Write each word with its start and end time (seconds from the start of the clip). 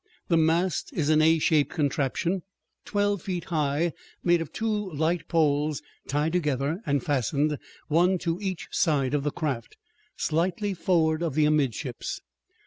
The 0.29 0.35
mast 0.37 0.89
is 0.93 1.09
an 1.09 1.21
A 1.21 1.37
shaped 1.37 1.69
contraption, 1.71 2.41
twelve 2.85 3.21
feet 3.21 3.43
high, 3.53 3.93
made 4.23 4.41
of 4.41 4.51
two 4.51 4.91
light 4.95 5.27
poles 5.27 5.83
tied 6.07 6.33
together 6.33 6.81
and 6.87 7.03
fastened, 7.03 7.59
one 7.87 8.17
to 8.17 8.39
each 8.41 8.67
side 8.71 9.13
of 9.13 9.23
the 9.23 9.29
craft, 9.29 9.77
slightly 10.15 10.73
forward 10.73 11.21
of 11.21 11.37
amidships. 11.37 12.19